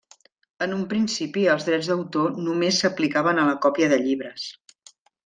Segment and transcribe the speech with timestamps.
[0.65, 4.49] En un principi els drets d'autor només s'aplicaven a la còpia de llibres.